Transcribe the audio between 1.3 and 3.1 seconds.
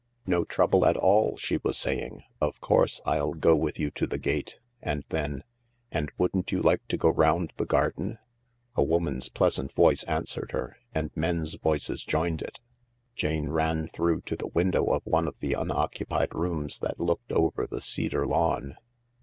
she was saying; "of course